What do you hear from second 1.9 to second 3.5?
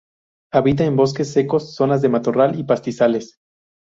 de matorral y pastizales.